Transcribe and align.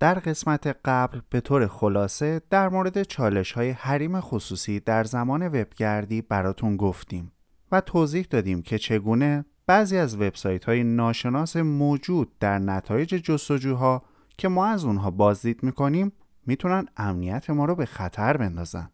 در 0.00 0.14
قسمت 0.14 0.76
قبل 0.84 1.20
به 1.30 1.40
طور 1.40 1.66
خلاصه 1.66 2.40
در 2.50 2.68
مورد 2.68 3.02
چالش 3.02 3.52
های 3.52 3.70
حریم 3.70 4.20
خصوصی 4.20 4.80
در 4.80 5.04
زمان 5.04 5.42
وبگردی 5.48 6.22
براتون 6.22 6.76
گفتیم 6.76 7.32
و 7.72 7.80
توضیح 7.80 8.26
دادیم 8.30 8.62
که 8.62 8.78
چگونه 8.78 9.44
بعضی 9.66 9.96
از 9.96 10.16
وبسایت 10.16 10.64
های 10.64 10.84
ناشناس 10.84 11.56
موجود 11.56 12.38
در 12.38 12.58
نتایج 12.58 13.08
جستجوها 13.08 14.02
که 14.36 14.48
ما 14.48 14.66
از 14.66 14.84
اونها 14.84 15.10
بازدید 15.10 15.62
می‌کنیم 15.62 16.12
می‌تونن 16.46 16.86
امنیت 16.96 17.50
ما 17.50 17.64
رو 17.64 17.74
به 17.74 17.86
خطر 17.86 18.36
بندازن. 18.36 18.90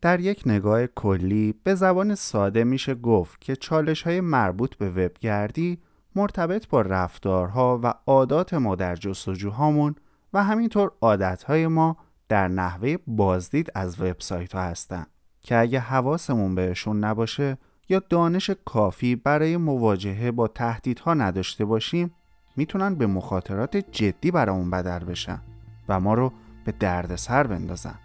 در 0.00 0.20
یک 0.20 0.42
نگاه 0.46 0.86
کلی 0.86 1.54
به 1.64 1.74
زبان 1.74 2.14
ساده 2.14 2.64
میشه 2.64 2.94
گفت 2.94 3.40
که 3.40 3.56
چالش 3.56 4.02
های 4.02 4.20
مربوط 4.20 4.74
به 4.74 4.90
وبگردی 4.90 5.78
مرتبط 6.16 6.68
با 6.68 6.80
رفتارها 6.80 7.80
و 7.82 7.94
عادات 8.06 8.54
ما 8.54 8.74
در 8.74 8.96
جستجوهامون 8.96 9.94
و 10.32 10.44
همینطور 10.44 10.92
عادتهای 11.00 11.66
ما 11.66 11.96
در 12.28 12.48
نحوه 12.48 12.96
بازدید 13.06 13.72
از 13.74 14.00
وبسایت 14.00 14.54
ها 14.54 14.62
هستن 14.62 15.06
که 15.40 15.58
اگه 15.58 15.80
حواسمون 15.80 16.54
بهشون 16.54 17.04
نباشه 17.04 17.58
یا 17.88 18.02
دانش 18.08 18.50
کافی 18.64 19.16
برای 19.16 19.56
مواجهه 19.56 20.30
با 20.30 20.48
تهدیدها 20.48 21.14
نداشته 21.14 21.64
باشیم 21.64 22.14
می‌تونن 22.56 22.94
به 22.94 23.06
مخاطرات 23.06 23.76
جدی 23.76 24.30
برامون 24.30 24.70
بدل 24.70 25.04
بشن 25.04 25.40
و 25.88 26.00
ما 26.00 26.14
رو 26.14 26.32
به 26.64 26.72
دردسر 26.72 27.46
بندازن. 27.46 27.98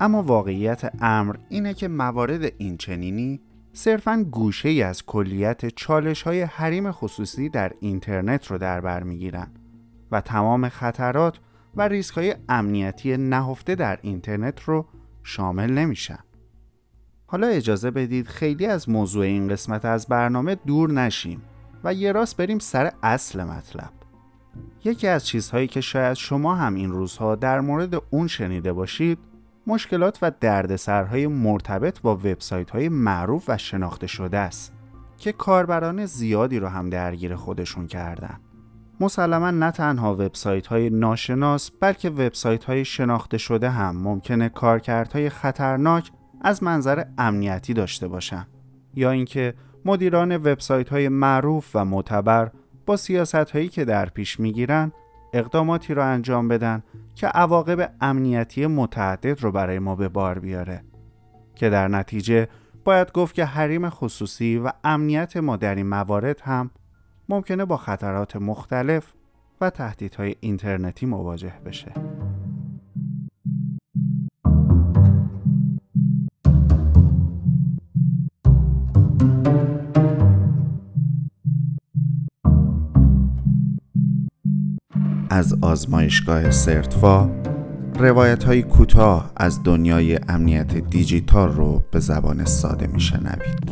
اما 0.00 0.22
واقعیت 0.22 0.92
امر 1.00 1.36
اینه 1.48 1.74
که 1.74 1.88
موارد 1.88 2.52
این 2.58 2.76
چنینی 2.76 3.40
صرفا 3.72 4.26
گوشه 4.30 4.68
ای 4.68 4.82
از 4.82 5.06
کلیت 5.06 5.68
چالش 5.68 6.22
های 6.22 6.42
حریم 6.42 6.92
خصوصی 6.92 7.48
در 7.48 7.72
اینترنت 7.80 8.46
رو 8.46 8.58
در 8.58 8.80
بر 8.80 9.02
می‌گیرن 9.02 9.50
و 10.10 10.20
تمام 10.20 10.68
خطرات 10.68 11.38
و 11.76 11.88
ریسک 11.88 12.18
های 12.18 12.34
امنیتی 12.48 13.16
نهفته 13.16 13.74
در 13.74 13.98
اینترنت 14.02 14.60
رو 14.60 14.86
شامل 15.22 15.70
نمیشن. 15.70 16.18
حالا 17.26 17.46
اجازه 17.46 17.90
بدید 17.90 18.26
خیلی 18.26 18.66
از 18.66 18.88
موضوع 18.88 19.24
این 19.24 19.48
قسمت 19.48 19.84
از 19.84 20.06
برنامه 20.06 20.54
دور 20.54 20.90
نشیم 20.90 21.42
و 21.84 21.94
یه 21.94 22.12
راست 22.12 22.36
بریم 22.36 22.58
سر 22.58 22.92
اصل 23.02 23.44
مطلب. 23.44 23.90
یکی 24.84 25.06
از 25.06 25.26
چیزهایی 25.26 25.66
که 25.66 25.80
شاید 25.80 26.14
شما 26.14 26.54
هم 26.54 26.74
این 26.74 26.92
روزها 26.92 27.34
در 27.34 27.60
مورد 27.60 28.02
اون 28.10 28.26
شنیده 28.26 28.72
باشید 28.72 29.18
مشکلات 29.70 30.18
و 30.22 30.32
دردسرهای 30.40 31.26
مرتبط 31.26 32.00
با 32.00 32.16
وبسایت 32.16 32.70
های 32.70 32.88
معروف 32.88 33.44
و 33.48 33.58
شناخته 33.58 34.06
شده 34.06 34.38
است 34.38 34.72
که 35.18 35.32
کاربران 35.32 36.06
زیادی 36.06 36.58
رو 36.58 36.68
هم 36.68 36.90
درگیر 36.90 37.36
خودشون 37.36 37.86
کردن. 37.86 38.40
مسلما 39.00 39.50
نه 39.50 39.70
تنها 39.70 40.14
وبسایت 40.14 40.66
های 40.66 40.90
ناشناس 40.90 41.70
بلکه 41.80 42.10
وبسایت 42.10 42.64
های 42.64 42.84
شناخته 42.84 43.38
شده 43.38 43.70
هم 43.70 43.96
ممکنه 43.96 44.48
کارکردهای 44.48 45.30
خطرناک 45.30 46.10
از 46.40 46.62
منظر 46.62 47.04
امنیتی 47.18 47.74
داشته 47.74 48.08
باشن 48.08 48.46
یا 48.94 49.10
اینکه 49.10 49.54
مدیران 49.84 50.36
وبسایت 50.36 50.88
های 50.88 51.08
معروف 51.08 51.70
و 51.74 51.84
معتبر 51.84 52.50
با 52.86 52.96
سیاست 52.96 53.34
هایی 53.34 53.68
که 53.68 53.84
در 53.84 54.06
پیش 54.06 54.40
می‌گیرن 54.40 54.92
اقداماتی 55.32 55.94
را 55.94 56.04
انجام 56.04 56.48
بدن 56.48 56.82
که 57.14 57.26
عواقب 57.26 57.92
امنیتی 58.00 58.66
متعدد 58.66 59.42
رو 59.42 59.52
برای 59.52 59.78
ما 59.78 59.96
به 59.96 60.08
بار 60.08 60.38
بیاره 60.38 60.84
که 61.54 61.70
در 61.70 61.88
نتیجه 61.88 62.48
باید 62.84 63.12
گفت 63.12 63.34
که 63.34 63.44
حریم 63.44 63.90
خصوصی 63.90 64.58
و 64.58 64.72
امنیت 64.84 65.36
ما 65.36 65.56
در 65.56 65.74
این 65.74 65.86
موارد 65.86 66.40
هم 66.40 66.70
ممکنه 67.28 67.64
با 67.64 67.76
خطرات 67.76 68.36
مختلف 68.36 69.12
و 69.60 69.70
تهدیدهای 69.70 70.34
اینترنتی 70.40 71.06
مواجه 71.06 71.52
بشه. 71.66 72.09
از 85.40 85.56
آزمایشگاه 85.62 86.50
سرتفا 86.50 87.30
روایت 87.94 88.44
های 88.44 88.62
کوتاه 88.62 89.32
از 89.36 89.62
دنیای 89.62 90.18
امنیت 90.28 90.76
دیجیتال 90.76 91.52
رو 91.52 91.84
به 91.90 91.98
زبان 91.98 92.44
ساده 92.44 92.86
میشنوید. 92.86 93.70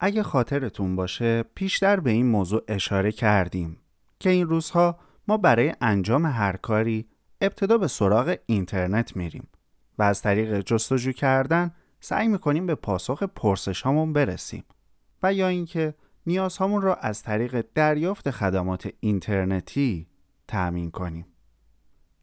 اگه 0.00 0.22
خاطرتون 0.22 0.96
باشه 0.96 1.44
پیشتر 1.54 2.00
به 2.00 2.10
این 2.10 2.26
موضوع 2.26 2.62
اشاره 2.68 3.12
کردیم 3.12 3.76
که 4.20 4.30
این 4.30 4.46
روزها 4.46 4.98
ما 5.28 5.36
برای 5.36 5.72
انجام 5.80 6.26
هر 6.26 6.56
کاری 6.56 7.06
ابتدا 7.40 7.78
به 7.78 7.88
سراغ 7.88 8.36
اینترنت 8.46 9.16
میریم 9.16 9.48
و 9.98 10.02
از 10.02 10.22
طریق 10.22 10.60
جستجو 10.60 11.12
کردن 11.12 11.70
سعی 12.04 12.28
می‌کنیم 12.28 12.66
به 12.66 12.74
پاسخ 12.74 13.22
پرسش 13.22 13.82
هامون 13.82 14.12
برسیم 14.12 14.64
و 15.22 15.32
یا 15.32 15.48
اینکه 15.48 15.94
نیازهامون 16.26 16.82
را 16.82 16.94
از 16.94 17.22
طریق 17.22 17.64
دریافت 17.74 18.30
خدمات 18.30 18.88
اینترنتی 19.00 20.06
تأمین 20.48 20.90
کنیم. 20.90 21.26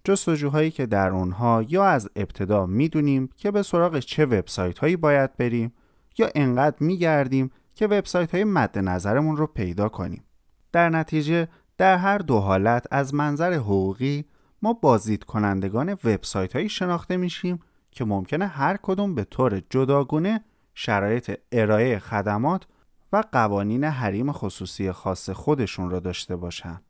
جستجوهایی 0.03 0.71
که 0.71 0.85
در 0.85 1.09
اونها 1.09 1.65
یا 1.67 1.85
از 1.85 2.09
ابتدا 2.15 2.65
می‌دونیم 2.65 3.29
که 3.37 3.51
به 3.51 3.63
سراغ 3.63 3.99
چه 3.99 4.25
وبسایت 4.25 4.79
هایی 4.79 4.95
باید 4.95 5.37
بریم 5.37 5.73
یا 6.17 6.29
انقدر 6.35 6.77
میگردیم 6.79 7.51
که 7.75 7.87
وبسایت 7.87 8.35
های 8.35 8.43
مد 8.43 8.79
نظرمون 8.79 9.37
رو 9.37 9.47
پیدا 9.47 9.89
کنیم. 9.89 10.23
در 10.71 10.89
نتیجه 10.89 11.47
در 11.77 11.97
هر 11.97 12.17
دو 12.17 12.39
حالت 12.39 12.87
از 12.91 13.13
منظر 13.13 13.53
حقوقی 13.53 14.25
ما 14.61 14.73
بازدید 14.73 15.23
کنندگان 15.23 15.89
وبسایت 15.89 16.53
هایی 16.55 16.69
شناخته 16.69 17.17
میشیم 17.17 17.59
که 17.91 18.05
ممکنه 18.05 18.47
هر 18.47 18.77
کدوم 18.81 19.15
به 19.15 19.23
طور 19.23 19.61
جداگونه 19.69 20.43
شرایط 20.73 21.39
ارائه 21.51 21.99
خدمات 21.99 22.67
و 23.13 23.23
قوانین 23.31 23.83
حریم 23.83 24.31
خصوصی 24.31 24.91
خاص 24.91 25.29
خودشون 25.29 25.89
را 25.89 25.99
داشته 25.99 26.35
باشند. 26.35 26.81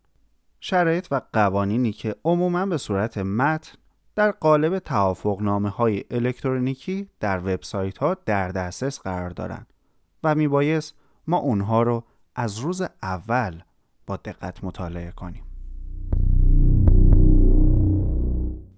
شرایط 0.60 1.08
و 1.12 1.22
قوانینی 1.34 1.92
که 1.92 2.16
عموما 2.26 2.66
به 2.66 2.78
صورت 2.78 3.18
متن 3.18 3.78
در 4.16 4.32
قالب 4.32 4.80
توافقنامه 4.80 5.70
های 5.70 6.04
الکترونیکی 6.12 7.10
در 7.20 7.40
وبسایت 7.40 7.98
ها 7.98 8.18
در 8.26 8.50
دسترس 8.50 9.00
قرار 9.00 9.30
دارند 9.30 9.74
و 10.24 10.36
میبایست 10.36 10.96
ما 11.28 11.38
اونها 11.38 11.84
رو 11.84 12.04
از 12.36 12.58
روز 12.58 12.81
اول 13.04 13.62
با 14.08 14.18
دقت 14.18 14.64
مطالعه 14.64 15.12
کنیم. 15.12 15.49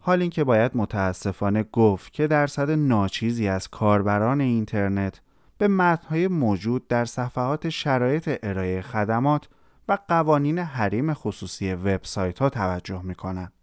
حال 0.03 0.21
اینکه 0.21 0.43
باید 0.43 0.71
متاسفانه 0.75 1.63
گفت 1.63 2.13
که 2.13 2.27
درصد 2.27 2.71
ناچیزی 2.71 3.47
از 3.47 3.67
کاربران 3.67 4.41
اینترنت 4.41 5.21
به 5.57 5.67
متنهای 5.67 6.27
موجود 6.27 6.87
در 6.87 7.05
صفحات 7.05 7.69
شرایط 7.69 8.39
ارائه 8.43 8.81
خدمات 8.81 9.49
و 9.87 9.97
قوانین 10.07 10.59
حریم 10.59 11.13
خصوصی 11.13 11.73
وبسایت 11.73 12.39
ها 12.39 12.49
توجه 12.49 13.01
می 13.01 13.15
کنند 13.15 13.53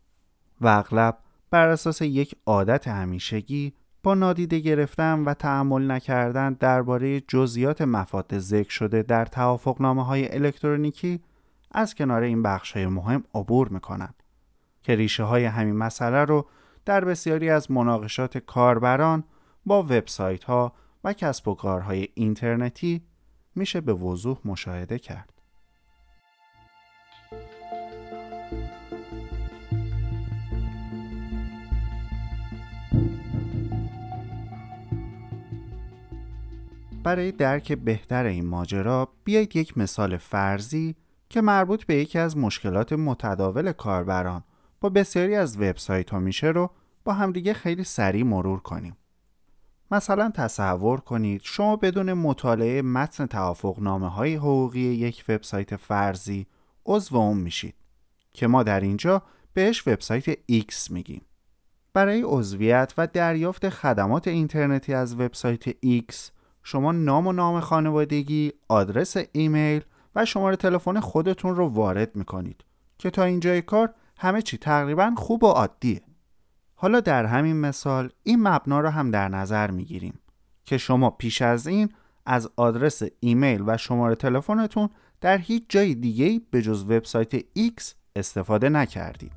و 0.60 0.68
اغلب 0.68 1.18
بر 1.50 1.68
اساس 1.68 2.02
یک 2.02 2.34
عادت 2.46 2.88
همیشگی 2.88 3.72
با 4.02 4.14
نادیده 4.14 4.58
گرفتن 4.58 5.24
و 5.24 5.34
تحمل 5.34 5.90
نکردن 5.90 6.52
درباره 6.52 7.20
جزئیات 7.20 7.82
مفاد 7.82 8.38
ذکر 8.38 8.70
شده 8.70 9.02
در 9.02 9.24
توافقنامه 9.24 10.04
های 10.04 10.34
الکترونیکی 10.34 11.20
از 11.72 11.94
کنار 11.94 12.22
این 12.22 12.42
بخش 12.42 12.72
های 12.72 12.86
مهم 12.86 13.24
عبور 13.34 13.68
می‌کنند. 13.68 14.17
که 14.88 14.94
ریشه 14.94 15.22
های 15.22 15.44
همین 15.44 15.76
مسئله 15.76 16.24
رو 16.24 16.46
در 16.84 17.04
بسیاری 17.04 17.50
از 17.50 17.70
مناقشات 17.70 18.38
کاربران 18.38 19.24
با 19.66 19.82
وبسایت 19.82 20.44
ها 20.44 20.72
و 21.04 21.12
کسب 21.12 21.48
و 21.48 21.54
کارهای 21.54 22.08
اینترنتی 22.14 23.02
میشه 23.54 23.80
به 23.80 23.92
وضوح 23.92 24.38
مشاهده 24.44 24.98
کرد. 24.98 25.32
برای 37.02 37.32
درک 37.32 37.72
بهتر 37.72 38.24
این 38.24 38.46
ماجرا 38.46 39.08
بیایید 39.24 39.56
یک 39.56 39.78
مثال 39.78 40.16
فرضی 40.16 40.96
که 41.28 41.40
مربوط 41.40 41.84
به 41.84 41.94
یکی 41.94 42.18
از 42.18 42.36
مشکلات 42.36 42.92
متداول 42.92 43.72
کاربران 43.72 44.44
با 44.80 44.88
بسیاری 44.88 45.34
از 45.34 45.56
وبسایت 45.56 46.10
ها 46.10 46.18
میشه 46.18 46.46
رو 46.46 46.70
با 47.04 47.12
همدیگه 47.12 47.52
خیلی 47.52 47.84
سریع 47.84 48.24
مرور 48.24 48.60
کنیم. 48.60 48.96
مثلا 49.90 50.30
تصور 50.34 51.00
کنید 51.00 51.40
شما 51.44 51.76
بدون 51.76 52.12
مطالعه 52.12 52.82
متن 52.82 53.26
توافق 53.26 53.80
نامه 53.80 54.08
های 54.08 54.34
حقوقی 54.34 54.80
یک 54.80 55.24
وبسایت 55.28 55.76
فرضی 55.76 56.46
عضو 56.86 57.16
اون 57.16 57.38
میشید 57.38 57.74
که 58.32 58.46
ما 58.46 58.62
در 58.62 58.80
اینجا 58.80 59.22
بهش 59.54 59.88
وبسایت 59.88 60.32
X 60.34 60.90
میگیم. 60.90 61.22
برای 61.92 62.22
عضویت 62.22 62.94
و 62.98 63.06
دریافت 63.06 63.68
خدمات 63.68 64.28
اینترنتی 64.28 64.94
از 64.94 65.14
وبسایت 65.14 65.70
X 65.70 66.14
شما 66.62 66.92
نام 66.92 67.26
و 67.26 67.32
نام 67.32 67.60
خانوادگی، 67.60 68.52
آدرس 68.68 69.16
ایمیل 69.32 69.82
و 70.14 70.24
شماره 70.24 70.56
تلفن 70.56 71.00
خودتون 71.00 71.56
رو 71.56 71.68
وارد 71.68 72.16
می‌کنید 72.16 72.64
که 72.98 73.10
تا 73.10 73.24
اینجای 73.24 73.62
کار 73.62 73.94
همه 74.18 74.42
چی 74.42 74.58
تقریبا 74.58 75.12
خوب 75.16 75.44
و 75.44 75.46
عادیه. 75.46 76.00
حالا 76.74 77.00
در 77.00 77.26
همین 77.26 77.56
مثال 77.56 78.10
این 78.22 78.48
مبنا 78.48 78.80
رو 78.80 78.88
هم 78.88 79.10
در 79.10 79.28
نظر 79.28 79.70
می‌گیریم 79.70 80.18
که 80.64 80.78
شما 80.78 81.10
پیش 81.10 81.42
از 81.42 81.66
این 81.66 81.88
از 82.26 82.48
آدرس 82.56 83.02
ایمیل 83.20 83.62
و 83.66 83.76
شماره 83.76 84.14
تلفنتون 84.14 84.88
در 85.20 85.38
هیچ 85.38 85.64
جای 85.68 85.94
دیگه 85.94 86.40
به 86.50 86.62
جز 86.62 86.84
وبسایت 86.84 87.40
X 87.40 87.92
استفاده 88.16 88.68
نکردید. 88.68 89.32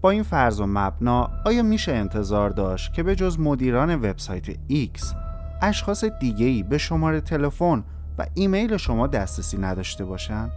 با 0.00 0.10
این 0.10 0.22
فرض 0.22 0.60
و 0.60 0.66
مبنا 0.66 1.30
آیا 1.46 1.62
میشه 1.62 1.92
انتظار 1.92 2.50
داشت 2.50 2.92
که 2.92 3.02
به 3.02 3.16
جز 3.16 3.38
مدیران 3.40 3.94
وبسایت 3.94 4.52
X 4.70 5.14
اشخاص 5.62 6.04
دیگه‌ای 6.04 6.62
به 6.62 6.78
شماره 6.78 7.20
تلفن 7.20 7.84
و 8.18 8.26
ایمیل 8.34 8.76
شما 8.76 9.06
دسترسی 9.06 9.58
نداشته 9.58 10.04
باشند؟ 10.04 10.52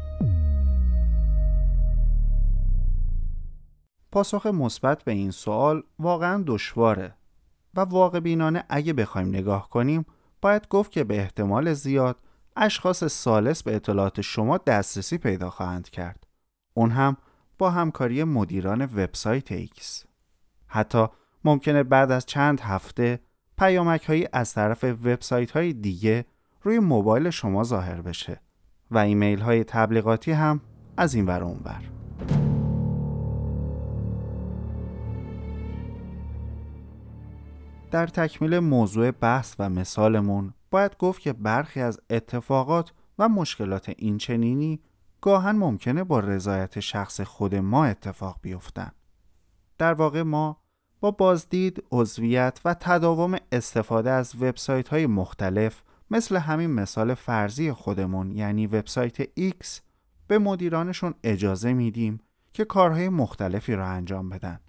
پاسخ 4.11 4.45
مثبت 4.45 5.03
به 5.03 5.11
این 5.11 5.31
سوال 5.31 5.83
واقعا 5.99 6.43
دشواره 6.47 7.15
و 7.75 7.81
واقع 7.81 8.19
بینانه 8.19 8.63
اگه 8.69 8.93
بخوایم 8.93 9.27
نگاه 9.27 9.69
کنیم 9.69 10.05
باید 10.41 10.67
گفت 10.67 10.91
که 10.91 11.03
به 11.03 11.19
احتمال 11.19 11.73
زیاد 11.73 12.17
اشخاص 12.55 13.03
سالس 13.03 13.63
به 13.63 13.75
اطلاعات 13.75 14.21
شما 14.21 14.57
دسترسی 14.57 15.17
پیدا 15.17 15.49
خواهند 15.49 15.89
کرد. 15.89 16.27
اون 16.73 16.91
هم 16.91 17.17
با 17.57 17.69
همکاری 17.71 18.23
مدیران 18.23 18.81
وبسایت 18.81 19.65
X. 19.65 20.05
حتی 20.67 21.05
ممکنه 21.43 21.83
بعد 21.83 22.11
از 22.11 22.25
چند 22.25 22.59
هفته 22.59 23.19
پیامک 23.57 24.03
هایی 24.03 24.27
از 24.33 24.53
طرف 24.53 24.83
وبسایت 24.83 25.51
های 25.51 25.73
دیگه 25.73 26.25
روی 26.61 26.79
موبایل 26.79 27.29
شما 27.29 27.63
ظاهر 27.63 28.01
بشه 28.01 28.41
و 28.91 28.97
ایمیل 28.97 29.39
های 29.39 29.63
تبلیغاتی 29.63 30.31
هم 30.31 30.61
از 30.97 31.13
این 31.13 31.25
ور 31.25 31.43
اونور. 31.43 32.00
در 37.91 38.07
تکمیل 38.07 38.59
موضوع 38.59 39.11
بحث 39.11 39.55
و 39.59 39.69
مثالمون 39.69 40.53
باید 40.71 40.97
گفت 40.97 41.21
که 41.21 41.33
برخی 41.33 41.81
از 41.81 41.99
اتفاقات 42.09 42.93
و 43.19 43.29
مشکلات 43.29 43.91
این 43.97 44.17
چنینی 44.17 44.79
گاهن 45.21 45.55
ممکنه 45.55 46.03
با 46.03 46.19
رضایت 46.19 46.79
شخص 46.79 47.21
خود 47.21 47.55
ما 47.55 47.85
اتفاق 47.85 48.39
بیفتن. 48.41 48.91
در 49.77 49.93
واقع 49.93 50.21
ما 50.21 50.57
با 50.99 51.11
بازدید، 51.11 51.83
عضویت 51.91 52.61
و 52.65 52.73
تداوم 52.73 53.37
استفاده 53.51 54.09
از 54.11 54.35
وبسایت 54.35 54.87
های 54.87 55.07
مختلف 55.07 55.81
مثل 56.11 56.37
همین 56.37 56.71
مثال 56.71 57.13
فرضی 57.13 57.71
خودمون 57.71 58.31
یعنی 58.31 58.67
وبسایت 58.67 59.23
X 59.23 59.79
به 60.27 60.39
مدیرانشون 60.39 61.13
اجازه 61.23 61.73
میدیم 61.73 62.19
که 62.53 62.65
کارهای 62.65 63.09
مختلفی 63.09 63.75
را 63.75 63.87
انجام 63.87 64.29
بدن 64.29 64.59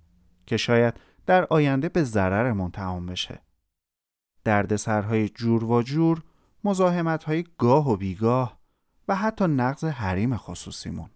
که 0.46 0.56
شاید 0.56 0.94
در 1.26 1.44
آینده 1.50 1.88
به 1.88 2.02
ضررمون 2.02 2.70
تمام 2.70 3.06
بشه. 3.06 3.42
دردسرهای 4.44 5.28
جور 5.28 5.64
و 5.64 5.82
جور، 5.82 6.22
مزاحمتهای 6.64 7.44
گاه 7.58 7.90
و 7.90 7.96
بیگاه 7.96 8.58
و 9.08 9.16
حتی 9.16 9.44
نقض 9.44 9.84
حریم 9.84 10.36
خصوصیمون. 10.36 11.10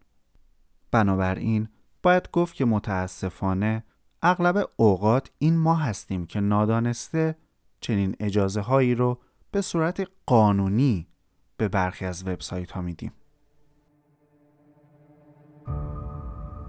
بنابراین 0.91 1.69
باید 2.03 2.31
گفت 2.31 2.55
که 2.55 2.65
متاسفانه 2.65 3.85
اغلب 4.23 4.71
اوقات 4.77 5.31
این 5.39 5.57
ما 5.57 5.75
هستیم 5.75 6.27
که 6.27 6.41
نادانسته 6.41 7.37
چنین 7.81 8.17
اجازه 8.21 8.61
هایی 8.61 8.95
رو 8.95 9.21
به 9.51 9.61
صورت 9.61 10.09
قانونی 10.27 11.09
به 11.57 11.69
برخی 11.69 12.05
از 12.05 12.29
وبسایت 12.29 12.71
ها 12.71 12.83
میدیم. 12.83 13.13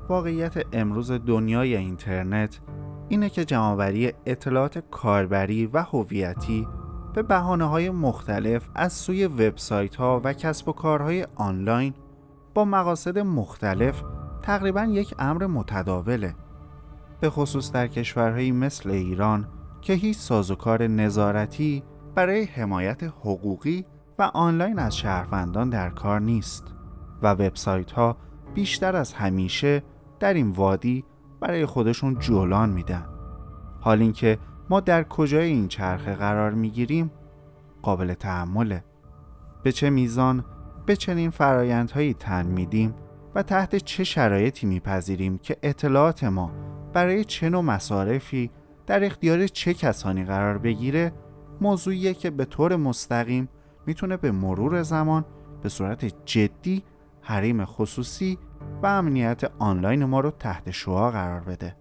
واقعیت 0.09 0.65
امروز 0.73 1.11
دنیای 1.11 1.75
اینترنت 1.75 2.59
اینه 3.09 3.29
که 3.29 3.45
جمعآوری 3.45 4.13
اطلاعات 4.25 4.77
کاربری 4.91 5.65
و 5.65 5.83
هویتی 5.83 6.67
به 7.13 7.23
بحانه 7.23 7.65
های 7.65 7.89
مختلف 7.89 8.69
از 8.75 8.93
سوی 8.93 9.25
وبسایت 9.25 9.95
ها 9.95 10.21
و 10.23 10.33
کسب 10.33 10.69
و 10.69 10.71
کارهای 10.71 11.27
آنلاین 11.35 11.93
با 12.53 12.65
مقاصد 12.65 13.19
مختلف 13.19 14.03
تقریبا 14.41 14.83
یک 14.83 15.15
امر 15.19 15.47
متداوله. 15.47 16.35
به 17.19 17.29
خصوص 17.29 17.71
در 17.71 17.87
کشورهایی 17.87 18.51
مثل 18.51 18.89
ایران 18.89 19.47
که 19.81 19.93
هیچ 19.93 20.17
سازوکار 20.17 20.87
نظارتی 20.87 21.83
برای 22.15 22.43
حمایت 22.43 23.03
حقوقی 23.03 23.85
و 24.19 24.31
آنلاین 24.33 24.79
از 24.79 24.97
شهروندان 24.97 25.69
در 25.69 25.89
کار 25.89 26.21
نیست 26.21 26.63
و 27.21 27.31
وبسایت 27.31 27.91
ها 27.91 28.17
بیشتر 28.53 28.95
از 28.95 29.13
همیشه 29.13 29.83
در 30.19 30.33
این 30.33 30.51
وادی 30.51 31.05
برای 31.39 31.65
خودشون 31.65 32.19
جولان 32.19 32.69
میدن. 32.69 33.05
حال 33.81 34.01
اینکه 34.01 34.37
ما 34.69 34.79
در 34.79 35.03
کجای 35.03 35.47
این 35.47 35.67
چرخه 35.67 36.15
قرار 36.15 36.51
می‌گیریم 36.51 37.11
قابل 37.81 38.13
تحمله 38.13 38.83
به 39.63 39.71
چه 39.71 39.89
میزان 39.89 40.45
به 40.85 40.95
چنین 40.95 41.29
فرایندهایی 41.29 42.13
تن 42.13 42.45
میدیم 42.45 42.95
و 43.35 43.43
تحت 43.43 43.75
چه 43.75 44.03
شرایطی 44.03 44.67
میپذیریم 44.67 45.37
که 45.37 45.57
اطلاعات 45.63 46.23
ما 46.23 46.51
برای 46.93 47.23
چه 47.23 47.49
نوع 47.49 47.61
مصارفی 47.61 48.51
در 48.87 49.03
اختیار 49.03 49.47
چه 49.47 49.73
کسانی 49.73 50.25
قرار 50.25 50.57
بگیره 50.57 51.13
موضوعیه 51.61 52.13
که 52.13 52.29
به 52.29 52.45
طور 52.45 52.75
مستقیم 52.75 53.49
می‌تونه 53.85 54.17
به 54.17 54.31
مرور 54.31 54.83
زمان 54.83 55.25
به 55.63 55.69
صورت 55.69 56.25
جدی 56.25 56.83
حریم 57.21 57.65
خصوصی 57.65 58.37
و 58.83 58.87
امنیت 58.87 59.41
آنلاین 59.59 60.05
ما 60.05 60.19
رو 60.19 60.31
تحت 60.31 60.71
شعا 60.71 61.11
قرار 61.11 61.39
بده. 61.41 61.75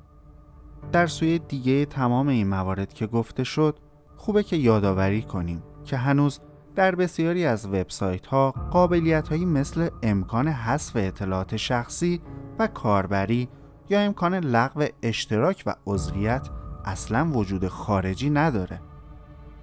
در 0.93 1.07
سوی 1.07 1.39
دیگه 1.39 1.85
تمام 1.85 2.29
این 2.29 2.49
موارد 2.49 2.93
که 2.93 3.07
گفته 3.07 3.45
شد 3.45 3.79
خوبه 4.17 4.43
که 4.43 4.57
یادآوری 4.57 5.23
کنیم 5.23 5.63
که 5.85 5.97
هنوز 5.97 6.41
در 6.75 6.95
بسیاری 6.95 7.47
از 7.47 7.67
وبسایت 7.67 8.27
ها 8.27 8.51
قابلیت 8.51 9.29
هایی 9.29 9.45
مثل 9.45 9.89
امکان 10.03 10.49
حذف 10.49 10.97
اطلاعات 10.97 11.57
شخصی 11.57 12.21
و 12.59 12.67
کاربری 12.67 13.49
یا 13.89 14.01
امکان 14.01 14.35
لغو 14.35 14.85
اشتراک 15.03 15.63
و 15.67 15.75
عضویت 15.87 16.49
اصلا 16.85 17.31
وجود 17.33 17.69
خارجی 17.69 18.31
نداره 18.31 18.81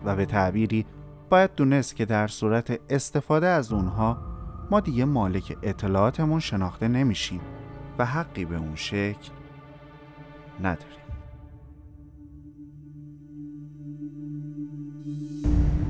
و 0.06 0.16
به 0.16 0.26
تعبیری 0.26 0.86
باید 1.30 1.56
دونست 1.56 1.96
که 1.96 2.06
در 2.06 2.28
صورت 2.28 2.80
استفاده 2.90 3.48
از 3.48 3.74
اونها 3.74 4.33
ما 4.72 4.80
دیگه 4.80 5.06
مالک 5.06 5.58
اطلاعاتمون 5.64 6.40
شناخته 6.40 6.88
نمیشیم 6.88 7.42
و 7.98 8.06
حقی 8.06 8.46
به 8.46 8.56
اون 8.56 8.76
شکل 8.76 9.30
نداریم 10.60 11.04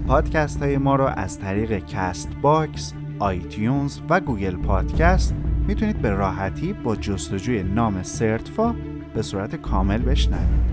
پادکست 0.08 0.62
های 0.62 0.78
ما 0.78 0.96
رو 0.96 1.06
از 1.06 1.40
طریق 1.40 1.86
Castbox، 1.86 2.94
iTunes 3.20 4.00
و 4.10 4.20
Google 4.20 4.56
Podcast 4.56 5.36
می‌تونید 5.68 6.02
به 6.02 6.10
راحتی 6.10 6.74
با 6.74 6.96
جستجوی 6.96 7.64
نام 7.64 8.04
سرتفا 8.04 8.76
به 9.14 9.22
صورت 9.22 9.56
کامل 9.56 10.02
بشنوید. 10.02 10.73